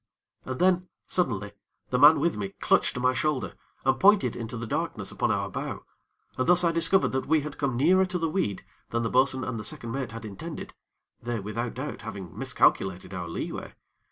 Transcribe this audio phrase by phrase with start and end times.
[0.45, 1.51] And then, suddenly,
[1.89, 3.53] the man with me clutched my shoulder,
[3.85, 5.85] and pointed into the darkness upon our bow,
[6.39, 9.43] and thus I discovered that we had come nearer to the weed than the bo'sun
[9.43, 10.73] and the second mate had intended;
[11.21, 13.75] they, without doubt, having miscalculated our leeway.